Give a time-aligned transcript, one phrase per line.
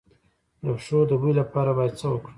[0.63, 2.29] د پښو د بوی لپاره باید څه وکړم؟